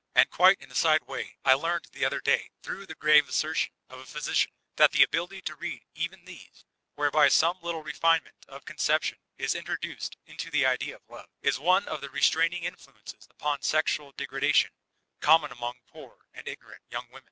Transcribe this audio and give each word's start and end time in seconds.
And 0.15 0.27
quite 0.31 0.59
in 0.59 0.71
a 0.71 0.73
side 0.73 1.03
way 1.05 1.37
I 1.45 1.53
learned 1.53 1.89
the 1.91 2.05
other 2.05 2.19
day 2.21 2.49
through 2.63 2.87
the 2.87 2.95
grave 2.95 3.29
assertion 3.29 3.71
of 3.87 3.99
a 3.99 4.05
physician 4.07 4.51
that 4.77 4.93
the 4.93 5.03
ability 5.03 5.43
to 5.43 5.55
read 5.55 5.83
even 5.93 6.25
these, 6.25 6.65
whereby 6.95 7.27
some 7.29 7.61
little 7.61 7.83
refinement 7.83 8.43
of 8.47 8.65
conception 8.65 9.19
is 9.37 9.53
introduced 9.53 10.17
into 10.25 10.49
the 10.49 10.65
idea 10.65 10.95
of 10.95 11.07
love, 11.07 11.29
is 11.43 11.59
one 11.59 11.87
of 11.87 12.01
the 12.01 12.09
restraining 12.09 12.63
influences 12.63 13.27
upon 13.29 13.61
sexual 13.61 14.11
degradation 14.13 14.71
common 15.19 15.51
among 15.51 15.75
poor 15.85 16.25
and 16.33 16.47
ignorant 16.47 16.81
young 16.89 17.05
women. 17.09 17.19